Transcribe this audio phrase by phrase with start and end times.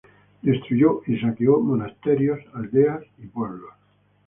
[0.41, 3.75] Destruyó y saqueó monasterios, aldeas y pueblos.